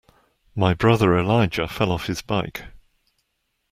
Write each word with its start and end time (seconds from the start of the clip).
My 0.55 0.73
brother 0.73 1.15
Elijah 1.15 1.67
fell 1.67 1.91
off 1.91 2.07
his 2.07 2.23
bike. 2.23 2.63